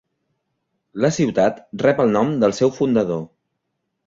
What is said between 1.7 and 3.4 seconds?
rep el nom del seu fundador.